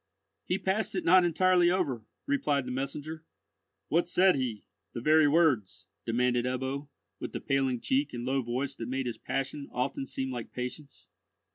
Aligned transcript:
"He 0.47 0.57
passed 0.57 0.95
it 0.95 1.05
not 1.05 1.23
entirely 1.23 1.69
over," 1.69 2.03
replied 2.25 2.65
the 2.65 2.71
messenger. 2.71 3.23
"What 3.87 4.09
said 4.09 4.35
he—the 4.35 4.99
very 4.99 5.27
words?" 5.27 5.89
demanded 6.07 6.43
Ebbo, 6.43 6.87
with 7.19 7.33
the 7.33 7.39
paling 7.39 7.79
cheek 7.81 8.11
and 8.11 8.25
low 8.25 8.41
voice 8.41 8.73
that 8.77 8.87
made 8.89 9.05
his 9.05 9.19
passion 9.19 9.69
often 9.71 10.07
seem 10.07 10.31
like 10.31 10.53
patience. 10.53 11.07